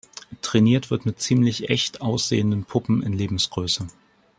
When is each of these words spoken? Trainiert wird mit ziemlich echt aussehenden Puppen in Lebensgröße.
Trainiert 0.41 0.89
wird 0.89 1.05
mit 1.05 1.19
ziemlich 1.21 1.69
echt 1.69 2.01
aussehenden 2.01 2.63
Puppen 2.65 3.03
in 3.03 3.13
Lebensgröße. 3.13 3.85